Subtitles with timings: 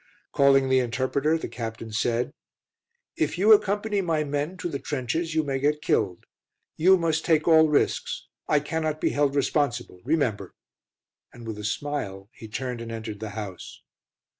[0.31, 2.33] Calling the interpreter, the Captain said,
[3.17, 6.25] "If you accompany my men to the trenches you may get killed.
[6.75, 8.27] You must take all risks.
[8.47, 10.55] I cannot be held responsible, remember!"
[11.31, 13.83] And with a smile, he turned and entered the house.